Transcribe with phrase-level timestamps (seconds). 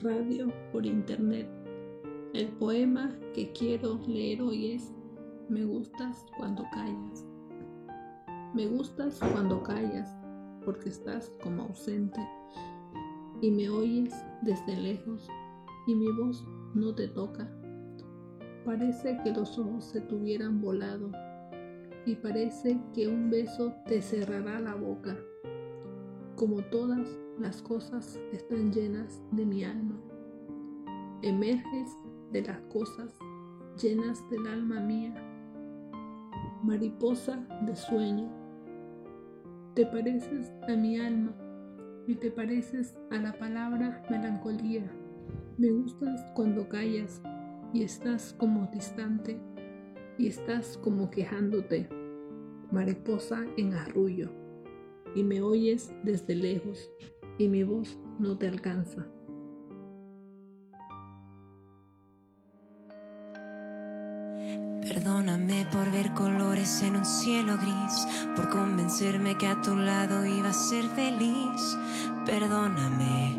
[0.00, 1.48] Radio por Internet.
[2.34, 4.94] El poema que quiero leer hoy es
[5.48, 7.26] Me gustas cuando callas.
[8.54, 10.08] Me gustas cuando callas
[10.64, 12.20] porque estás como ausente
[13.40, 15.26] y me oyes desde lejos
[15.88, 16.46] y mi voz
[16.76, 17.50] no te toca.
[18.64, 21.10] Parece que los ojos se tuvieran volado
[22.06, 25.18] y parece que un beso te cerrará la boca
[26.36, 27.08] como todas
[27.42, 30.00] las cosas están llenas de mi alma.
[31.22, 31.90] Emerges
[32.30, 33.18] de las cosas
[33.82, 35.12] llenas del alma mía.
[36.62, 38.30] Mariposa de sueño.
[39.74, 41.34] Te pareces a mi alma
[42.06, 44.88] y te pareces a la palabra melancolía.
[45.58, 47.20] Me gustas cuando callas
[47.72, 49.40] y estás como distante
[50.16, 51.88] y estás como quejándote.
[52.70, 54.30] Mariposa en arrullo
[55.16, 56.90] y me oyes desde lejos
[57.38, 59.06] y mi voz no te alcanza.
[64.82, 70.48] Perdóname por ver colores en un cielo gris, por convencerme que a tu lado iba
[70.48, 71.78] a ser feliz.
[72.26, 73.38] Perdóname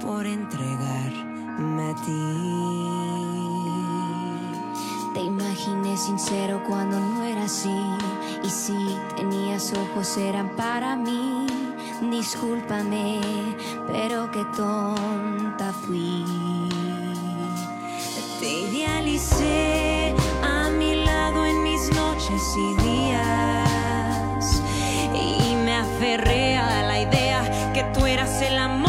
[0.00, 3.18] por entregarme a ti.
[5.14, 7.76] Te imaginé sincero cuando no era así.
[8.44, 11.67] Y si tenías ojos eran para mí.
[12.00, 13.20] Discúlpame,
[13.88, 16.24] pero qué tonta fui.
[18.38, 24.62] Te idealicé a mi lado en mis noches y días.
[25.12, 28.87] Y me aferré a la idea que tú eras el amor.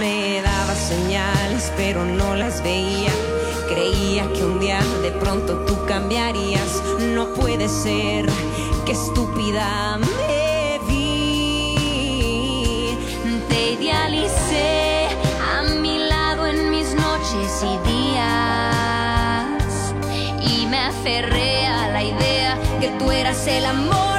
[0.00, 3.12] Me daba señales, pero no las veía.
[3.68, 6.82] Creía que un día de pronto tú cambiarías.
[7.14, 8.26] No puede ser,
[8.84, 9.98] que estúpida a
[17.62, 19.54] y días.
[20.40, 24.17] Y me aferré a la idea que tú eras el amor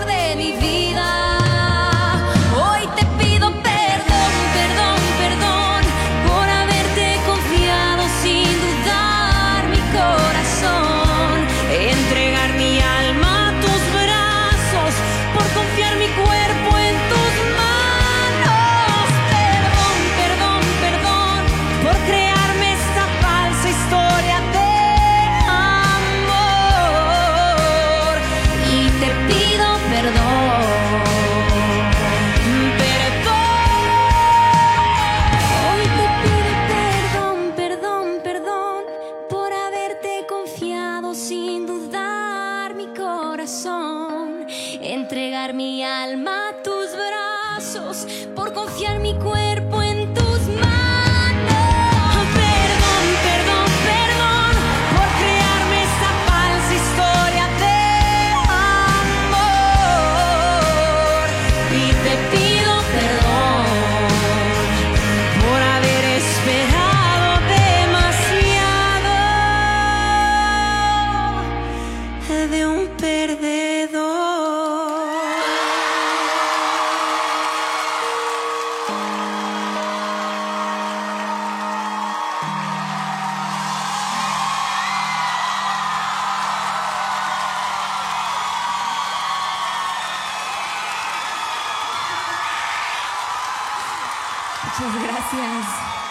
[45.09, 48.05] entregar mi alma a tus brazos,
[48.35, 49.88] por confiar mi cuerpo en
[94.63, 96.08] Muchas gracias.